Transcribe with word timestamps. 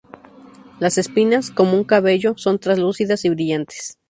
Las 0.79 0.97
espinas, 0.97 1.51
como 1.51 1.73
un 1.77 1.83
cabello, 1.83 2.33
son 2.35 2.57
translúcidas 2.57 3.23
y 3.25 3.29
brillantes. 3.29 3.99